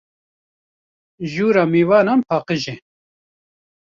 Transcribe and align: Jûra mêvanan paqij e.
Jûra 1.31 1.63
mêvanan 1.71 2.19
paqij 2.29 2.65
e. 2.73 2.75